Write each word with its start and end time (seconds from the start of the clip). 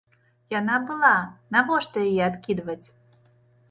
Яна 0.59 0.77
была, 0.87 1.13
навошта 1.59 2.07
яе 2.09 2.19
адкідваць? 2.33 2.83